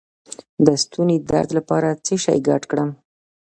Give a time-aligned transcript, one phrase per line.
[0.65, 2.89] د ستوني درد لپاره څه شی ګډ کړم؟